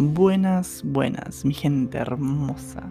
Buenas, 0.00 0.82
buenas, 0.84 1.44
mi 1.44 1.52
gente 1.52 1.98
hermosa. 1.98 2.84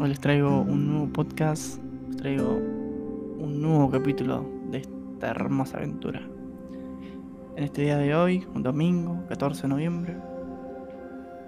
Hoy 0.00 0.08
les 0.08 0.18
traigo 0.18 0.62
un 0.62 0.88
nuevo 0.88 1.12
podcast, 1.12 1.80
les 2.08 2.16
traigo 2.16 2.56
un 2.56 3.62
nuevo 3.62 3.88
capítulo 3.88 4.44
de 4.72 4.78
esta 4.78 5.28
hermosa 5.28 5.76
aventura. 5.76 6.22
En 7.54 7.62
este 7.62 7.82
día 7.82 7.98
de 7.98 8.12
hoy, 8.16 8.44
un 8.52 8.64
domingo, 8.64 9.24
14 9.28 9.62
de 9.62 9.68
noviembre, 9.68 10.16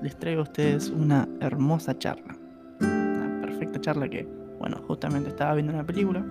les 0.02 0.16
traigo 0.16 0.42
a 0.42 0.44
ustedes 0.44 0.88
una 0.90 1.28
hermosa 1.40 1.98
charla. 1.98 2.36
Una 2.80 3.40
perfecta 3.40 3.80
charla 3.80 4.08
que, 4.08 4.24
bueno, 4.60 4.84
justamente 4.86 5.30
estaba 5.30 5.54
viendo 5.54 5.72
una 5.72 5.84
película 5.84 6.24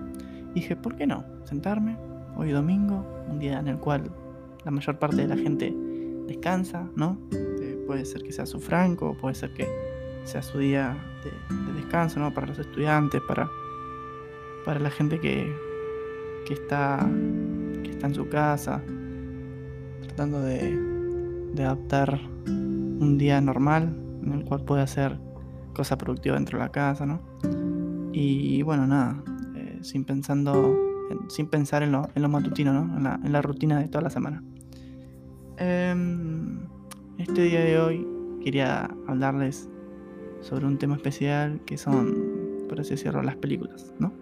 y 0.52 0.54
dije, 0.54 0.76
¿por 0.76 0.96
qué 0.96 1.06
no? 1.06 1.26
Sentarme, 1.44 1.98
hoy 2.36 2.52
domingo, 2.52 3.04
un 3.28 3.38
día 3.38 3.58
en 3.58 3.68
el 3.68 3.76
cual 3.76 4.10
la 4.64 4.70
mayor 4.70 4.98
parte 4.98 5.16
de 5.16 5.28
la 5.28 5.36
gente 5.36 5.76
descansa, 6.26 6.88
¿no? 6.96 7.18
Puede 7.92 8.06
ser 8.06 8.22
que 8.22 8.32
sea 8.32 8.46
su 8.46 8.58
franco, 8.58 9.14
puede 9.20 9.34
ser 9.34 9.52
que 9.52 9.68
sea 10.24 10.40
su 10.40 10.58
día 10.58 10.96
de, 11.22 11.72
descanso, 11.74 12.20
¿no? 12.20 12.32
Para 12.32 12.46
los 12.46 12.58
estudiantes, 12.58 13.20
para, 13.28 13.50
para 14.64 14.80
la 14.80 14.90
gente 14.90 15.20
que, 15.20 15.54
que, 16.46 16.54
está, 16.54 17.06
que 17.82 17.90
está 17.90 18.06
en 18.06 18.14
su 18.14 18.30
casa, 18.30 18.80
tratando 20.04 20.40
de, 20.40 20.74
de 21.52 21.64
adaptar 21.64 22.18
un 22.46 23.18
día 23.18 23.42
normal 23.42 23.94
en 24.22 24.32
el 24.32 24.44
cual 24.46 24.64
puede 24.64 24.80
hacer 24.80 25.18
cosas 25.74 25.98
productivas 25.98 26.38
dentro 26.38 26.58
de 26.58 26.64
la 26.64 26.72
casa, 26.72 27.04
¿no? 27.04 27.20
Y 28.14 28.62
bueno, 28.62 28.86
nada, 28.86 29.22
eh, 29.54 29.80
sin 29.82 30.06
pensando, 30.06 30.80
sin 31.28 31.46
pensar 31.46 31.82
en 31.82 31.92
lo, 31.92 32.08
en 32.14 32.22
lo 32.22 32.30
matutino, 32.30 32.72
¿no? 32.72 32.96
En 32.96 33.04
la, 33.04 33.20
en 33.22 33.32
la 33.32 33.42
rutina 33.42 33.78
de 33.78 33.88
toda 33.88 34.00
la 34.00 34.10
semana. 34.10 34.42
Eh, 35.58 35.94
este 37.18 37.42
día 37.42 37.60
de 37.60 37.78
hoy 37.78 38.06
quería 38.42 38.90
hablarles 39.06 39.68
sobre 40.40 40.66
un 40.66 40.78
tema 40.78 40.96
especial 40.96 41.60
que 41.66 41.76
son, 41.76 42.66
por 42.68 42.80
así 42.80 42.90
decirlo, 42.90 43.22
las 43.22 43.36
películas, 43.36 43.92
¿no? 43.98 44.12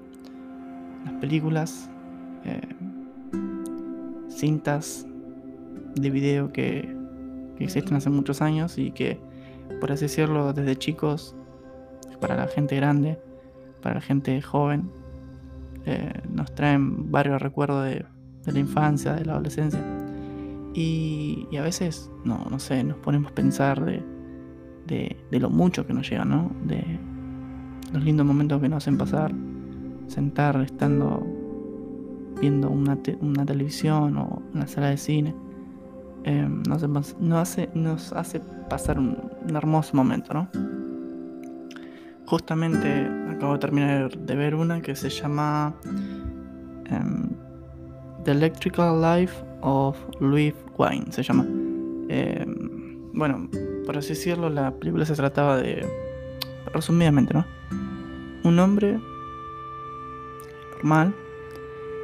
Las 1.04 1.14
películas, 1.14 1.90
eh, 2.44 2.60
cintas 4.28 5.06
de 5.94 6.10
video 6.10 6.52
que, 6.52 6.98
existen 7.58 7.94
hace 7.94 8.08
muchos 8.08 8.40
años 8.40 8.78
y 8.78 8.90
que, 8.90 9.20
por 9.80 9.92
así 9.92 10.06
decirlo, 10.06 10.54
desde 10.54 10.76
chicos, 10.76 11.36
para 12.18 12.34
la 12.34 12.46
gente 12.46 12.74
grande, 12.74 13.18
para 13.82 13.96
la 13.96 14.00
gente 14.00 14.40
joven, 14.40 14.90
eh, 15.84 16.22
nos 16.32 16.54
traen 16.54 17.10
varios 17.10 17.42
recuerdos 17.42 17.84
de 17.84 18.06
la 18.50 18.58
infancia, 18.58 19.12
de 19.12 19.26
la 19.26 19.32
adolescencia 19.34 19.99
y, 20.72 21.48
a 21.56 21.62
veces, 21.62 22.10
no, 22.24 22.46
no 22.50 22.58
sé, 22.58 22.84
nos 22.84 22.98
ponemos 22.98 23.32
a 23.32 23.34
pensar 23.34 23.84
de, 23.84 24.02
de, 24.86 25.40
lo 25.40 25.50
mucho 25.50 25.86
que 25.86 25.92
nos 25.92 26.08
llega, 26.08 26.24
¿no? 26.24 26.50
De 26.64 26.84
los 27.92 28.04
lindos 28.04 28.26
momentos 28.26 28.60
que 28.60 28.68
nos 28.68 28.84
hacen 28.84 28.96
pasar, 28.98 29.32
sentar 30.06 30.60
estando 30.62 31.26
viendo 32.40 32.70
una, 32.70 32.98
una 33.20 33.44
televisión 33.44 34.16
o 34.16 34.42
una 34.54 34.66
sala 34.66 34.90
de 34.90 34.96
cine. 34.96 35.34
Eh, 36.24 36.48
nos, 36.68 36.84
hace, 37.32 37.70
nos 37.74 38.12
hace 38.12 38.40
pasar 38.68 38.98
un, 38.98 39.16
hermoso 39.48 39.96
momento, 39.96 40.34
¿no? 40.34 40.48
Justamente 42.26 43.08
acabo 43.28 43.54
de 43.54 43.58
terminar 43.58 44.16
de 44.16 44.36
ver 44.36 44.54
una 44.54 44.80
que 44.80 44.94
se 44.94 45.08
llama 45.08 45.74
em, 46.86 47.28
The 48.24 48.30
Electrical 48.32 49.00
Life 49.00 49.49
of 49.62 49.96
Louis 50.20 50.54
Wine, 50.78 51.10
se 51.10 51.22
llama. 51.22 51.46
Eh, 52.08 52.44
bueno, 53.12 53.48
por 53.86 53.98
así 53.98 54.10
decirlo, 54.10 54.48
la 54.50 54.72
película 54.72 55.04
se 55.04 55.14
trataba 55.14 55.56
de, 55.58 55.86
resumidamente, 56.72 57.34
¿no? 57.34 57.44
Un 58.44 58.58
hombre 58.58 58.98
normal 60.76 61.14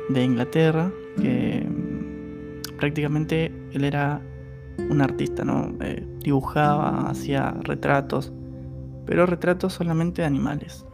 de 0.09 0.25
Inglaterra 0.25 0.91
que 1.21 1.67
prácticamente 2.79 3.53
él 3.73 3.85
era 3.85 4.21
un 4.91 5.01
artista, 5.01 5.45
¿no? 5.45 5.73
Eh, 5.81 6.07
dibujaba, 6.21 7.09
hacía 7.09 7.53
retratos, 7.63 8.33
pero 9.07 9.27
retratos 9.27 9.73
solamente 9.73 10.23
de 10.23 10.27
animales. 10.27 10.87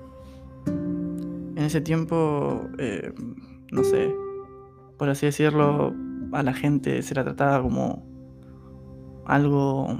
En 0.66 1.58
ese 1.58 1.80
tiempo, 1.80 2.68
eh, 2.78 3.12
no 3.70 3.84
sé, 3.84 4.14
por 4.96 5.08
así 5.08 5.26
decirlo, 5.26 5.94
a 6.32 6.42
la 6.42 6.52
gente 6.52 7.02
se 7.02 7.14
la 7.14 7.24
trataba 7.24 7.62
como 7.62 8.04
algo 9.26 9.98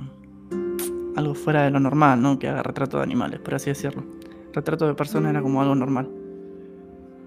algo 1.16 1.34
fuera 1.34 1.62
de 1.62 1.70
lo 1.70 1.81
normal, 1.81 2.22
¿no? 2.22 2.38
Que 2.38 2.48
haga 2.48 2.62
retrato 2.62 2.97
de 2.97 3.03
animales, 3.03 3.41
por 3.41 3.54
así 3.54 3.70
decirlo. 3.70 4.04
Retrato 4.53 4.87
de 4.87 4.94
personas 4.94 5.31
era 5.31 5.42
como 5.42 5.60
algo 5.60 5.75
normal. 5.75 6.09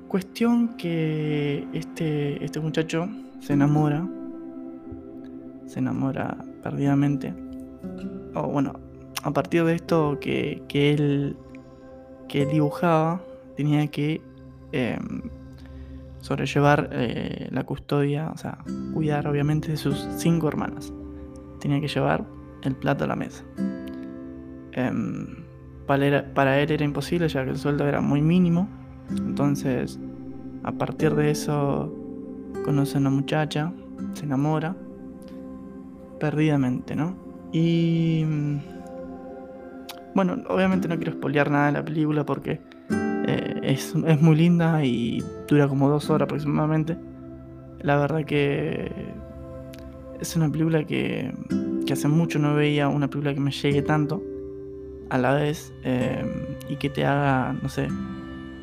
Cuestión 0.08 0.76
que 0.78 1.68
este, 1.74 2.44
este 2.44 2.60
muchacho 2.60 3.08
se 3.40 3.54
enamora, 3.54 4.08
se 5.68 5.80
enamora 5.80 6.38
perdidamente. 6.64 7.34
O 8.34 8.44
bueno, 8.48 8.74
a 9.24 9.32
partir 9.32 9.64
de 9.66 9.76
esto 9.76 10.18
que, 10.20 10.64
que 10.68 10.94
él 10.94 11.38
que 12.28 12.46
dibujaba, 12.46 13.22
tenía 13.56 13.88
que 13.88 14.22
em, 14.72 15.30
sobrellevar 16.26 16.90
eh, 16.92 17.50
la 17.52 17.64
custodia, 17.66 18.32
o 18.34 18.38
sea, 18.38 18.58
cuidar 18.96 19.28
obviamente 19.28 19.70
de 19.70 19.78
sus 19.78 20.08
cinco 20.18 20.48
hermanas. 20.48 20.92
Tenía 21.60 21.80
que 21.80 21.88
llevar 21.88 22.26
el 22.64 22.76
plato 22.76 23.04
a 23.04 23.08
la 23.08 23.16
mesa. 23.16 23.44
Em, 24.72 25.46
para, 25.86 26.60
él 26.60 26.72
era 26.72 26.84
imposible 26.84 27.28
ya 27.28 27.44
que 27.44 27.52
el 27.52 27.58
sueldo 27.58 27.88
era 27.88 28.02
muy 28.02 28.24
mínimo. 28.24 28.68
Entonces, 29.12 30.00
a 30.64 30.72
partir 30.72 31.14
de 31.14 31.30
eso, 31.30 31.94
conoce 32.64 32.98
a 32.98 33.02
una 33.02 33.12
muchacha, 33.12 33.72
se 34.14 34.26
enamora, 34.26 34.76
perdidamente, 36.20 36.96
¿no? 36.96 37.16
Y... 37.52 38.26
Bueno, 40.16 40.38
obviamente 40.50 40.88
no 40.88 40.96
quiero 40.96 41.12
espolear 41.12 41.52
nada 41.52 41.68
de 41.68 41.74
la 41.74 41.86
película 41.86 42.26
porque 42.26 42.62
eh, 43.36 43.60
es, 43.64 43.96
muy 43.96 44.36
linda 44.36 44.84
y 44.84 45.24
dura 45.48 45.68
como 45.68 45.90
dos 45.90 46.10
horas 46.10 46.26
aproximadamente. 46.26 46.98
La 47.82 47.98
verdad 47.98 48.26
que 48.26 48.92
es 50.20 50.36
una 50.36 50.50
película 50.50 50.84
que, 50.84 51.34
hace 51.92 52.08
mucho 52.08 52.40
no 52.40 52.56
veía 52.56 52.88
una 52.88 53.08
película 53.08 53.34
que 53.34 53.40
me 53.40 53.52
llegue 53.52 53.82
tanto 53.82 54.24
a 55.10 55.18
la 55.18 55.34
vez 55.36 55.72
em, 55.84 56.46
y 56.68 56.78
que 56.78 56.90
te 56.90 57.06
haga, 57.06 57.54
no 57.62 57.70
sé, 57.70 57.88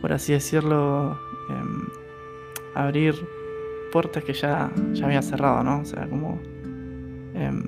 por 0.00 0.12
así 0.12 0.32
decirlo, 0.32 1.16
em, 1.50 1.86
abrir 2.74 3.14
puertas 3.92 4.24
que 4.24 4.32
ya, 4.32 4.72
ya 4.92 5.06
había 5.06 5.22
cerrado, 5.22 5.62
¿no? 5.62 5.80
O 5.80 5.84
sea, 5.84 6.08
como 6.08 6.40
em, 7.34 7.62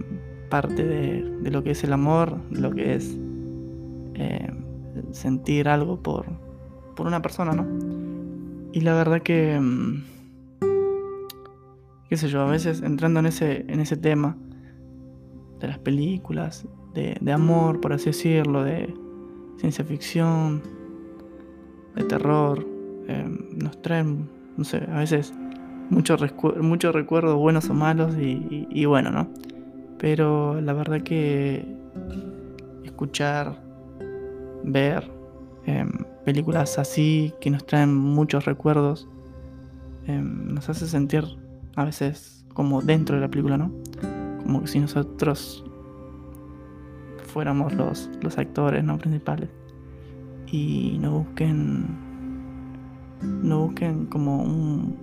parte 0.49 0.85
de, 0.85 1.23
de, 1.41 1.51
lo 1.51 1.63
que 1.63 1.71
es 1.71 1.85
el 1.85 1.93
amor, 1.93 2.37
lo 2.51 2.73
que 2.73 2.95
es 2.95 3.17
sentir 5.13 5.69
algo 5.69 6.03
por, 6.03 6.27
por 6.95 7.07
una 7.07 7.23
persona, 7.23 7.53
¿no? 7.53 7.67
Y 8.73 8.81
la 8.81 8.95
verdad 8.95 9.23
que, 9.23 9.59
mm, 9.61 10.03
qué 12.09 12.17
sé 12.17 12.29
yo, 12.29 12.41
a 12.41 12.51
veces 12.51 12.83
entrando 12.83 13.21
en 13.21 13.27
ese, 13.27 13.65
en 13.69 13.81
ese 13.81 13.97
tema 13.97 14.37
de 15.61 15.69
las 15.69 15.79
películas, 15.79 16.67
de, 16.95 17.33
amor, 17.33 17.81
por 17.81 17.93
así 17.93 18.07
decirlo, 18.07 18.63
de 18.63 18.95
ciencia 19.57 19.85
ficción, 19.85 20.63
de 21.97 22.05
terror, 22.05 22.67
em, 23.09 23.39
nos 23.57 23.81
traen, 23.83 24.29
no 24.57 24.65
sé, 24.65 24.83
a 24.91 24.99
veces 24.99 25.35
muchos 25.91 26.21
recuerdos 26.21 27.37
buenos 27.37 27.69
o 27.69 27.75
malos 27.75 28.17
y, 28.17 28.67
y, 28.71 28.85
bueno, 28.87 29.11
¿no? 29.11 29.29
Pero 29.99 30.61
la 30.61 30.73
verdad 30.73 31.03
que 31.03 31.65
escuchar, 32.85 33.61
ver, 34.65 35.11
em, 35.67 35.91
películas 36.25 36.79
así 36.79 37.33
que 37.41 37.51
nos 37.51 37.67
traen 37.67 37.95
muchos 37.95 38.45
recuerdos, 38.45 39.09
em, 40.07 40.55
nos 40.55 40.69
hace 40.69 40.87
sentir 40.87 41.25
a 41.77 41.85
veces 41.85 42.45
como 42.55 42.83
dentro 42.83 43.17
de 43.17 43.23
la 43.23 43.29
película, 43.29 43.59
¿no? 43.59 43.73
Como 44.43 44.67
si 44.67 44.81
nosotros 44.81 45.65
fuéramos 47.27 47.75
los, 47.75 48.11
los 48.23 48.39
actores 48.39 48.85
no 48.85 48.97
principales 48.97 49.51
y 50.51 50.99
no 51.01 51.19
busquen 51.19 51.87
no 53.43 53.67
busquen 53.67 54.07
como 54.07 54.43
un 54.43 54.97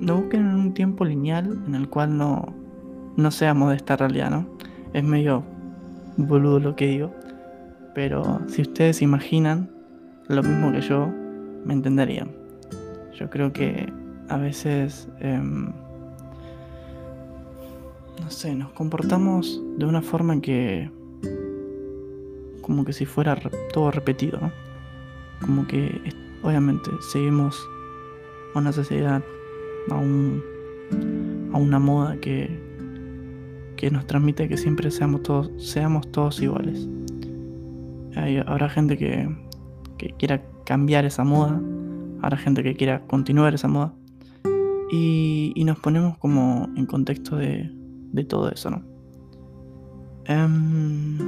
no 0.00 0.16
busquen 0.16 0.46
un 0.46 0.74
tiempo 0.74 1.04
lineal 1.04 1.62
en 1.66 1.74
el 1.74 1.88
cual 1.88 2.16
no 2.16 2.52
no 3.16 3.30
seamos 3.30 3.70
de 3.70 3.76
esta 3.76 3.96
realidad, 3.96 4.30
¿no? 4.30 4.46
Es 4.92 5.04
medio 5.04 5.44
boludo 6.16 6.58
lo 6.58 6.74
que 6.74 6.86
digo, 6.88 7.12
pero 7.94 8.40
si 8.48 8.62
ustedes 8.62 9.02
imaginan 9.02 9.70
lo 10.28 10.42
mismo 10.42 10.72
que 10.72 10.80
yo, 10.80 11.12
me 11.64 11.74
entenderían. 11.74 12.30
Yo 13.18 13.30
creo 13.30 13.52
que 13.52 13.92
a 14.28 14.36
veces 14.36 15.08
em, 15.20 15.72
no 18.20 18.30
sé, 18.30 18.54
nos 18.54 18.72
comportamos 18.72 19.62
de 19.76 19.84
una 19.84 20.02
forma 20.02 20.40
que 20.40 20.90
como 22.62 22.84
que 22.84 22.94
si 22.94 23.04
fuera 23.04 23.36
todo 23.72 23.90
repetido, 23.90 24.38
¿no? 24.40 24.50
Como 25.42 25.66
que 25.66 26.00
obviamente 26.42 26.90
seguimos 27.12 27.68
a 28.54 28.58
una 28.58 28.72
sociedad, 28.72 29.22
a, 29.90 29.94
un, 29.94 30.42
a 31.52 31.58
una 31.58 31.78
moda 31.78 32.16
que, 32.16 32.48
que 33.76 33.90
nos 33.90 34.06
transmite 34.06 34.48
que 34.48 34.56
siempre 34.56 34.90
seamos 34.90 35.22
todos, 35.22 35.50
seamos 35.58 36.10
todos 36.10 36.40
iguales. 36.40 36.88
Habrá 38.16 38.68
gente 38.68 38.96
que, 38.96 39.28
que 39.98 40.10
quiera 40.10 40.42
cambiar 40.64 41.04
esa 41.04 41.24
moda, 41.24 41.60
habrá 42.22 42.36
gente 42.36 42.62
que 42.62 42.74
quiera 42.74 43.06
continuar 43.06 43.54
esa 43.54 43.68
moda. 43.68 43.94
Y, 44.90 45.52
y 45.56 45.64
nos 45.64 45.78
ponemos 45.78 46.16
como 46.18 46.68
en 46.76 46.86
contexto 46.86 47.36
de, 47.36 47.70
de 48.12 48.24
todo 48.24 48.50
eso, 48.50 48.70
¿no? 48.70 48.82
Em, 50.26 51.18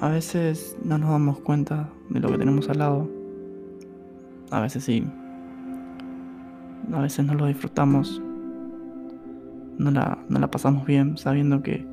a 0.00 0.10
veces 0.10 0.76
no 0.84 0.98
nos 0.98 1.10
damos 1.10 1.40
cuenta 1.40 1.88
de 2.10 2.20
lo 2.20 2.30
que 2.30 2.38
tenemos 2.38 2.68
al 2.68 2.78
lado. 2.78 3.08
A 4.50 4.60
veces 4.60 4.84
sí. 4.84 5.04
A 6.92 7.00
veces 7.00 7.24
no 7.24 7.34
lo 7.34 7.46
disfrutamos. 7.46 8.20
No 9.78 9.90
la, 9.90 10.18
no 10.28 10.38
la 10.40 10.50
pasamos 10.50 10.84
bien 10.86 11.16
sabiendo 11.16 11.62
que, 11.62 11.86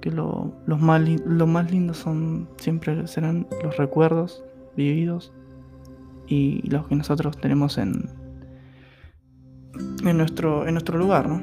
que 0.00 0.10
lo, 0.10 0.52
los 0.66 0.80
más, 0.80 1.02
lo 1.26 1.46
más 1.46 1.70
lindo 1.70 1.94
son 1.94 2.48
siempre 2.56 3.06
serán 3.06 3.46
los 3.62 3.76
recuerdos 3.76 4.42
vividos 4.76 5.32
y 6.26 6.68
los 6.68 6.86
que 6.86 6.96
nosotros 6.96 7.36
tenemos 7.38 7.76
en, 7.76 8.08
en 10.04 10.16
nuestro, 10.16 10.66
en 10.66 10.74
nuestro 10.74 10.98
lugar, 10.98 11.28
¿no? 11.28 11.40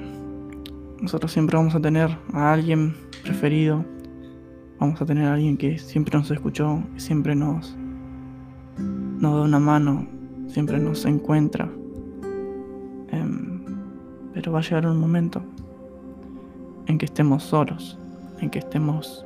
Nosotros 1.01 1.31
siempre 1.31 1.57
vamos 1.57 1.75
a 1.75 1.79
tener 1.79 2.17
a 2.33 2.53
alguien 2.53 2.95
preferido, 3.23 3.85
vamos 4.79 4.99
a 5.01 5.05
tener 5.05 5.25
a 5.25 5.33
alguien 5.33 5.57
que 5.57 5.77
siempre 5.77 6.17
nos 6.17 6.31
escuchó, 6.31 6.81
siempre 6.95 7.35
nos, 7.35 7.75
nos 8.77 9.33
da 9.35 9.41
una 9.41 9.59
mano, 9.59 10.07
siempre 10.47 10.79
nos 10.79 11.05
encuentra. 11.05 11.69
Em, 13.11 13.61
pero 14.33 14.51
va 14.51 14.59
a 14.59 14.61
llegar 14.63 14.87
un 14.87 14.99
momento 14.99 15.43
en 16.87 16.97
que 16.97 17.05
estemos 17.05 17.43
solos, 17.43 17.99
en 18.39 18.49
que 18.49 18.59
estemos, 18.59 19.25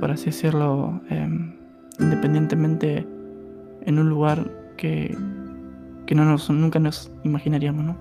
por 0.00 0.10
así 0.10 0.26
decirlo, 0.26 1.00
em, 1.10 1.56
independientemente 1.98 3.06
en 3.82 3.98
un 3.98 4.08
lugar 4.08 4.50
que 4.76 5.16
que 6.08 6.14
no 6.14 6.24
nos, 6.24 6.48
nunca 6.48 6.78
nos 6.78 7.12
imaginaríamos, 7.22 7.84
¿no? 7.84 7.96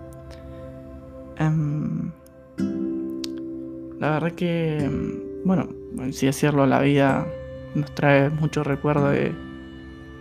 Em, 1.37 2.09
la 3.99 4.11
verdad 4.11 4.31
que, 4.31 4.77
em, 4.77 5.19
bueno, 5.43 5.67
si 6.11 6.25
decirlo, 6.25 6.65
la 6.65 6.79
vida 6.79 7.27
nos 7.75 7.93
trae 7.95 8.29
mucho 8.29 8.63
recuerdo 8.63 9.09
de, 9.09 9.35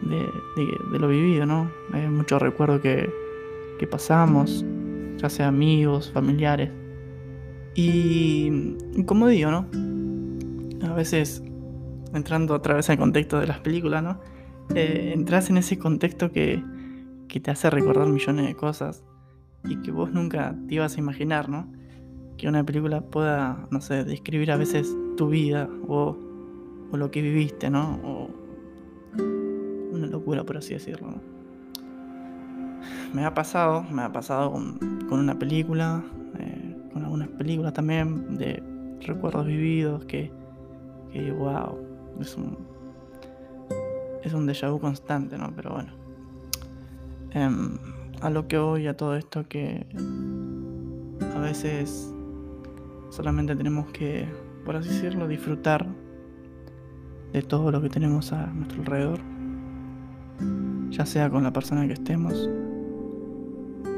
de, 0.02 0.98
lo 0.98 1.06
vivido, 1.06 1.46
¿no? 1.46 1.70
Hay 1.92 2.08
mucho 2.08 2.40
recuerdo 2.40 2.80
que, 2.80 3.08
que 3.78 3.86
pasamos, 3.86 4.64
ya 5.18 5.30
sea 5.30 5.46
amigos, 5.46 6.10
familiares. 6.12 6.72
Y, 7.76 8.50
como 9.04 9.28
digo, 9.28 9.50
¿no? 9.50 9.66
A 10.88 10.94
veces, 10.94 11.42
entrando 12.14 12.54
otra 12.54 12.74
vez 12.74 12.88
al 12.88 12.96
contexto 12.96 13.38
de 13.38 13.46
las 13.46 13.60
películas, 13.60 14.02
¿no? 14.02 14.18
Eh, 14.74 15.12
entras 15.14 15.50
en 15.50 15.58
ese 15.58 15.78
contexto 15.78 16.32
que, 16.32 16.64
que 17.28 17.38
te 17.38 17.50
hace 17.50 17.68
recordar 17.68 18.08
millones 18.08 18.46
de 18.46 18.54
cosas 18.54 19.04
y 19.62 19.76
que 19.82 19.90
vos 19.90 20.10
nunca 20.10 20.56
te 20.66 20.76
ibas 20.76 20.96
a 20.96 21.00
imaginar, 21.00 21.50
¿no? 21.50 21.70
Que 22.38 22.48
una 22.48 22.64
película 22.64 23.02
pueda, 23.02 23.68
no 23.70 23.82
sé, 23.82 24.04
describir 24.04 24.50
a 24.52 24.56
veces 24.56 24.96
tu 25.18 25.28
vida 25.28 25.68
o, 25.86 26.16
o 26.90 26.96
lo 26.96 27.10
que 27.10 27.20
viviste, 27.20 27.68
¿no? 27.68 28.00
O 28.02 28.30
una 29.92 30.06
locura, 30.06 30.44
por 30.44 30.56
así 30.56 30.72
decirlo, 30.72 31.10
¿no? 31.10 31.20
Me 33.12 33.24
ha 33.24 33.34
pasado, 33.34 33.82
me 33.82 34.00
ha 34.00 34.12
pasado 34.12 34.50
con, 34.52 34.78
con 35.08 35.20
una 35.20 35.38
película, 35.38 36.02
con 36.96 37.04
algunas 37.04 37.28
películas 37.28 37.74
también 37.74 38.38
de 38.38 38.62
recuerdos 39.02 39.46
vividos 39.46 40.06
que, 40.06 40.32
que 41.12 41.30
wow, 41.30 41.78
es 42.18 42.34
un, 42.38 42.56
es 44.24 44.32
un 44.32 44.46
déjà 44.46 44.70
vu 44.70 44.80
constante, 44.80 45.36
¿no? 45.36 45.52
Pero 45.54 45.74
bueno. 45.74 45.92
Em, 47.32 47.76
a 48.22 48.30
lo 48.30 48.48
que 48.48 48.56
voy 48.56 48.86
a 48.86 48.96
todo 48.96 49.14
esto 49.14 49.46
que 49.46 49.86
a 51.34 51.38
veces 51.38 52.14
solamente 53.10 53.54
tenemos 53.54 53.90
que, 53.90 54.26
por 54.64 54.76
así 54.76 54.88
decirlo, 54.88 55.28
disfrutar 55.28 55.86
de 57.34 57.42
todo 57.42 57.70
lo 57.70 57.82
que 57.82 57.90
tenemos 57.90 58.32
a 58.32 58.46
nuestro 58.46 58.80
alrededor, 58.80 59.20
ya 60.88 61.04
sea 61.04 61.28
con 61.28 61.42
la 61.42 61.52
persona 61.52 61.86
que 61.86 61.92
estemos, 61.92 62.48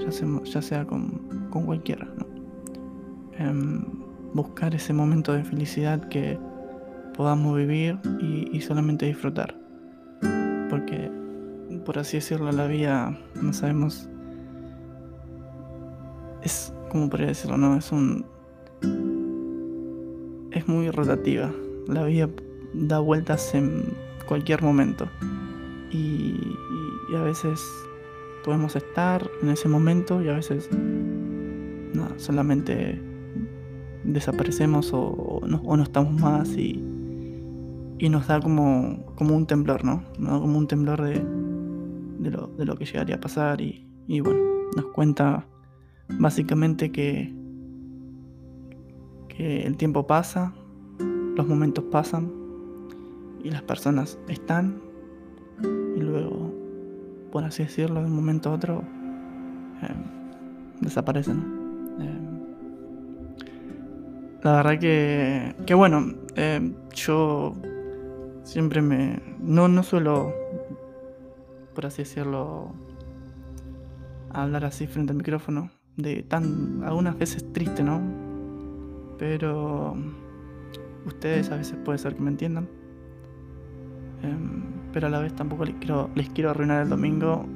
ya 0.00 0.10
sea, 0.10 0.28
ya 0.42 0.62
sea 0.62 0.84
con, 0.84 1.48
con, 1.50 1.64
cualquiera. 1.64 2.08
Buscar 4.34 4.74
ese 4.74 4.92
momento 4.92 5.32
de 5.32 5.44
felicidad 5.44 6.08
que 6.08 6.38
podamos 7.14 7.56
vivir 7.56 7.98
y, 8.20 8.48
y 8.56 8.60
solamente 8.60 9.06
disfrutar. 9.06 9.54
Porque 10.68 11.10
por 11.88 11.98
así 11.98 12.18
decirlo, 12.18 12.52
la 12.52 12.66
vida, 12.66 13.18
no 13.40 13.50
sabemos. 13.54 14.10
Es, 16.42 16.70
como 16.90 17.08
podría 17.08 17.28
decirlo, 17.28 17.56
no? 17.56 17.76
Es 17.78 17.90
un. 17.92 18.26
Es 20.50 20.68
muy 20.68 20.90
rotativa. 20.90 21.50
La 21.86 22.04
vida 22.04 22.28
da 22.74 22.98
vueltas 22.98 23.54
en 23.54 23.84
cualquier 24.26 24.60
momento. 24.60 25.08
Y, 25.90 26.34
a 27.16 27.22
veces 27.22 27.58
podemos 28.44 28.76
estar 28.76 29.26
en 29.40 29.48
ese 29.48 29.66
momento 29.66 30.20
y 30.20 30.28
a 30.28 30.34
veces. 30.34 30.68
No, 30.70 32.06
solamente 32.18 33.00
desaparecemos 34.12 34.90
o, 34.92 35.40
no, 35.46 35.60
o 35.64 35.76
no 35.76 35.82
estamos 35.82 36.12
más 36.12 36.48
y, 36.56 36.82
y 37.98 38.08
nos 38.08 38.26
da 38.26 38.40
como, 38.40 39.04
como 39.14 39.36
un 39.36 39.46
temblor, 39.46 39.84
¿no? 39.84 40.02
Como 40.16 40.58
un 40.58 40.66
temblor 40.66 41.02
de, 41.02 41.22
de 42.18 42.30
lo, 42.30 42.48
de 42.48 42.64
lo 42.64 42.76
que 42.76 42.84
llegaría 42.84 43.16
a 43.16 43.20
pasar 43.20 43.60
y, 43.60 43.86
y 44.06 44.20
bueno, 44.20 44.40
nos 44.76 44.86
cuenta 44.86 45.46
básicamente 46.08 46.90
que, 46.90 47.34
que 49.28 49.66
el 49.66 49.76
tiempo 49.76 50.06
pasa, 50.06 50.54
los 51.36 51.46
momentos 51.46 51.84
pasan 51.84 52.32
y 53.44 53.50
las 53.50 53.62
personas 53.62 54.18
están 54.28 54.80
y 55.96 56.00
luego, 56.00 56.52
por 57.30 57.44
así 57.44 57.62
decirlo, 57.62 58.00
de 58.00 58.06
un 58.06 58.16
momento 58.16 58.50
a 58.50 58.54
otro, 58.54 58.82
eh, 59.82 59.94
desaparecen. 60.80 61.42
Eh, 62.00 62.27
la 64.42 64.56
verdad 64.56 64.78
que, 64.78 65.56
que 65.66 65.74
bueno, 65.74 66.14
eh, 66.36 66.72
yo 66.94 67.54
siempre 68.44 68.82
me... 68.82 69.20
No, 69.40 69.68
no 69.68 69.82
suelo 69.82 70.32
por 71.78 71.86
así 71.86 72.02
decirlo, 72.02 72.72
hablar 74.30 74.64
así 74.64 74.88
frente 74.88 75.12
al 75.12 75.16
micrófono, 75.16 75.70
de 75.96 76.24
tan, 76.24 76.82
algunas 76.82 77.16
veces 77.16 77.52
triste, 77.52 77.84
¿no? 77.84 78.00
Pero 79.16 79.94
ustedes 81.06 81.52
a 81.52 81.56
veces 81.56 81.78
puede 81.84 81.98
ser 81.98 82.16
que 82.16 82.20
me 82.20 82.30
entiendan. 82.30 82.68
Em, 84.24 84.64
pero 84.92 85.06
a 85.06 85.10
la 85.10 85.20
vez 85.20 85.36
tampoco 85.36 85.64
les 85.64 85.76
quiero, 85.76 86.10
les 86.16 86.28
quiero 86.30 86.50
arruinar 86.50 86.82
el 86.82 86.88
domingo 86.88 87.46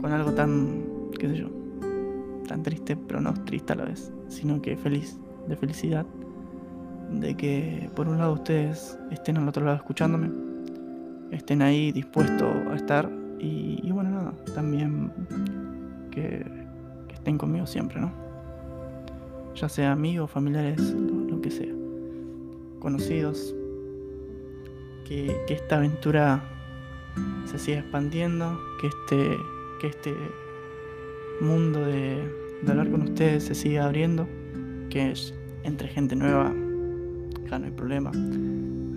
con 0.00 0.10
algo 0.10 0.32
tan, 0.32 0.82
qué 1.16 1.28
sé 1.28 1.36
yo, 1.36 1.50
tan 2.48 2.64
triste, 2.64 2.96
pero 2.96 3.20
no 3.20 3.32
triste 3.44 3.74
a 3.74 3.76
la 3.76 3.84
vez, 3.84 4.12
sino 4.26 4.60
que 4.60 4.76
feliz, 4.76 5.20
de 5.48 5.56
felicidad, 5.56 6.06
de 7.10 7.36
que 7.36 7.90
por 7.94 8.08
un 8.08 8.18
lado 8.18 8.34
ustedes 8.34 8.98
estén 9.10 9.36
al 9.36 9.48
otro 9.48 9.64
lado 9.64 9.76
escuchándome, 9.76 10.30
estén 11.30 11.62
ahí 11.62 11.92
dispuestos 11.92 12.48
a 12.70 12.74
estar 12.74 13.10
y, 13.38 13.90
bueno, 13.90 14.10
nada, 14.10 14.34
también 14.54 15.10
que, 16.10 16.44
estén 17.10 17.38
conmigo 17.38 17.66
siempre, 17.66 18.00
¿no? 18.00 18.12
Ya 19.54 19.68
sea 19.68 19.92
amigos, 19.92 20.30
familiares, 20.30 20.80
lo, 20.94 21.40
que 21.40 21.50
sea. 21.50 21.72
Conocidos. 22.78 23.54
Que, 25.06 25.36
esta 25.48 25.76
aventura 25.76 26.42
se 27.46 27.58
siga 27.58 27.80
expandiendo, 27.80 28.58
que 28.80 28.86
este, 28.86 29.36
que 29.80 29.86
este 29.88 30.14
mundo 31.40 31.80
de, 31.80 32.30
de 32.62 32.70
hablar 32.70 32.90
con 32.90 33.02
ustedes 33.02 33.44
se 33.44 33.54
siga 33.54 33.86
abriendo, 33.86 34.28
que 34.90 35.12
es 35.12 35.34
entre 35.62 35.88
gente 35.88 36.14
nueva, 36.14 36.52
acá 37.46 37.58
no 37.58 37.66
hay 37.66 37.72
problema, 37.72 38.10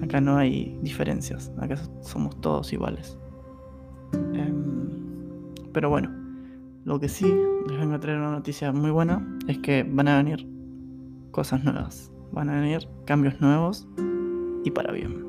acá 0.03 0.19
no 0.19 0.37
hay 0.37 0.77
diferencias, 0.81 1.51
acá 1.59 1.77
somos 2.01 2.39
todos 2.41 2.73
iguales. 2.73 3.17
Em, 4.33 4.89
pero 5.71 5.89
bueno, 5.89 6.09
Lo 6.85 6.99
que 6.99 7.07
sí, 7.07 7.33
les 7.69 7.79
vengo 7.79 7.95
a 7.95 7.99
traer 8.01 8.17
una 8.17 8.31
noticia 8.31 8.73
muy 8.73 8.91
buena, 8.91 9.25
es 9.47 9.57
que 9.59 9.83
van 9.89 10.09
a 10.09 10.17
venir 10.17 10.45
cosas 11.31 11.63
nuevas, 11.63 12.11
van 12.33 12.49
a 12.49 12.59
venir 12.59 12.89
cambios 13.05 13.39
nuevos 13.39 13.87
y 14.65 14.71
para 14.71 14.91
bien. 14.91 15.25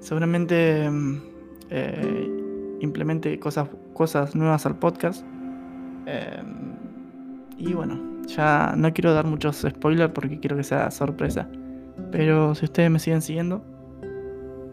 Seguramente 0.00 0.88
mm, 0.90 1.22
eh, 1.68 2.76
implemente 2.80 3.38
cosas, 3.38 3.68
cosas 3.92 4.34
nuevas 4.34 4.64
al 4.64 4.78
podcast. 4.78 5.26
Em, 6.06 6.72
y 7.58 7.74
bueno, 7.74 8.13
ya 8.26 8.74
no 8.76 8.92
quiero 8.92 9.14
dar 9.14 9.26
muchos 9.26 9.66
spoilers 9.68 10.12
porque 10.12 10.40
quiero 10.40 10.56
que 10.56 10.64
sea 10.64 10.90
sorpresa. 10.90 11.48
Pero 12.10 12.54
si 12.54 12.64
ustedes 12.64 12.90
me 12.90 12.98
siguen 12.98 13.22
siguiendo, 13.22 13.64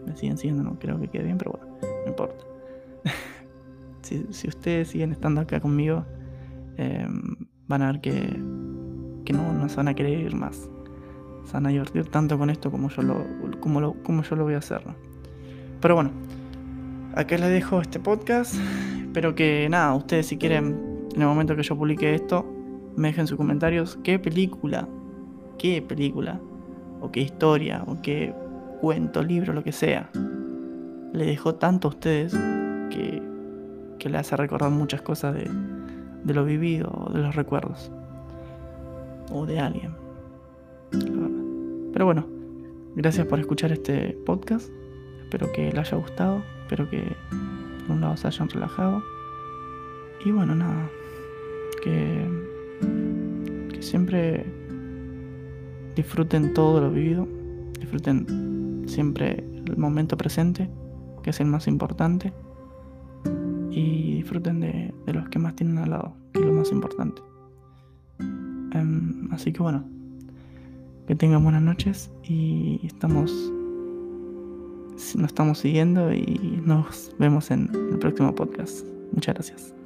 me 0.06 0.16
siguen 0.16 0.36
siguiendo, 0.36 0.62
no 0.62 0.78
creo 0.78 1.00
que 1.00 1.08
quede 1.08 1.24
bien, 1.24 1.38
pero 1.38 1.52
bueno, 1.52 1.66
no 2.04 2.08
importa. 2.08 2.44
si, 4.02 4.48
ustedes 4.48 4.88
siguen 4.88 5.12
estando 5.12 5.40
acá 5.40 5.60
conmigo, 5.60 6.04
em, 6.76 7.36
van 7.68 7.82
a 7.82 7.92
ver 7.92 8.00
que, 8.00 8.12
que 9.24 9.32
no 9.32 9.52
nos 9.52 9.76
van 9.76 9.88
a 9.88 9.94
querer 9.94 10.18
ir 10.18 10.34
más. 10.34 10.68
Se 11.44 11.52
van 11.54 11.66
a 11.66 11.70
divertir 11.70 12.06
tanto 12.08 12.38
con 12.38 12.50
esto 12.50 12.70
como 12.70 12.88
yo 12.88 13.02
lo, 13.02 13.24
como 13.60 13.80
lo, 13.80 13.94
como 14.02 14.22
yo 14.22 14.36
lo 14.36 14.44
voy 14.44 14.54
a 14.54 14.58
hacer. 14.58 14.82
Pero 15.80 15.96
bueno, 15.96 16.10
acá 17.14 17.36
les 17.38 17.50
dejo 17.50 17.80
este 17.80 17.98
podcast. 17.98 18.54
Espero 19.00 19.34
que 19.34 19.68
nada, 19.68 19.94
ustedes 19.94 20.26
si 20.26 20.38
quieren, 20.38 21.08
en 21.14 21.20
el 21.20 21.26
momento 21.26 21.56
que 21.56 21.62
yo 21.62 21.76
publique 21.76 22.14
esto, 22.14 22.46
me 22.96 23.08
dejen 23.08 23.26
sus 23.26 23.36
comentarios 23.36 23.98
qué 24.02 24.18
película, 24.18 24.88
qué 25.58 25.82
película, 25.82 26.40
o 27.00 27.10
qué 27.10 27.20
historia, 27.20 27.84
o 27.86 28.00
qué 28.02 28.34
cuento, 28.80 29.22
libro, 29.22 29.52
lo 29.52 29.62
que 29.62 29.72
sea, 29.72 30.10
le 31.12 31.26
dejó 31.26 31.54
tanto 31.54 31.88
a 31.88 31.90
ustedes 31.90 32.32
que, 32.90 33.22
que 33.98 34.08
le 34.08 34.18
hace 34.18 34.36
recordar 34.36 34.70
muchas 34.70 35.02
cosas 35.02 35.34
de, 35.34 35.50
de 36.24 36.34
lo 36.34 36.44
vivido, 36.44 37.10
de 37.12 37.20
los 37.20 37.34
recuerdos, 37.34 37.90
o 39.30 39.46
de 39.46 39.60
alguien. 39.60 39.94
Pero 41.92 42.04
bueno, 42.04 42.26
gracias 42.96 43.26
por 43.26 43.38
escuchar 43.38 43.72
este 43.72 44.16
podcast. 44.24 44.70
Espero 45.22 45.50
que 45.52 45.72
les 45.72 45.78
haya 45.78 45.96
gustado. 45.96 46.42
Espero 46.62 46.88
que 46.88 47.02
por 47.86 47.96
un 47.96 48.00
lado 48.00 48.16
se 48.16 48.26
hayan 48.26 48.48
relajado. 48.48 49.02
Y 50.24 50.30
bueno, 50.30 50.54
nada. 50.54 50.88
Que 51.82 52.26
siempre 53.82 54.46
disfruten 55.94 56.54
todo 56.54 56.80
lo 56.80 56.90
vivido. 56.90 57.28
Disfruten 57.78 58.84
siempre 58.86 59.44
el 59.66 59.76
momento 59.76 60.16
presente, 60.16 60.68
que 61.22 61.30
es 61.30 61.40
el 61.40 61.46
más 61.46 61.66
importante. 61.66 62.32
Y 63.70 64.16
disfruten 64.16 64.60
de, 64.60 64.94
los 65.06 65.28
que 65.28 65.38
más 65.38 65.56
tienen 65.56 65.78
al 65.78 65.90
lado, 65.90 66.14
que 66.32 66.40
es 66.40 66.46
lo 66.46 66.52
más 66.52 66.70
importante. 66.70 67.22
Um, 68.20 69.28
así 69.32 69.52
que 69.52 69.62
bueno, 69.62 69.84
que 71.06 71.14
tengan 71.14 71.42
buenas 71.42 71.62
noches 71.62 72.10
y 72.22 72.80
estamos 72.84 73.32
nos 75.16 75.30
estamos 75.30 75.58
siguiendo 75.58 76.12
y 76.12 76.60
nos 76.64 77.14
vemos 77.18 77.50
en 77.50 77.70
el 77.74 77.98
próximo 77.98 78.34
podcast. 78.34 78.86
Muchas 79.12 79.34
gracias. 79.34 79.81